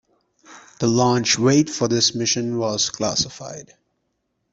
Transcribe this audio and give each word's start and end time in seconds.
The 0.79 0.87
launch 0.87 1.37
weight 1.37 1.69
for 1.69 1.87
this 1.87 2.15
mission 2.15 2.57
was 2.57 2.89
classified. 2.89 3.75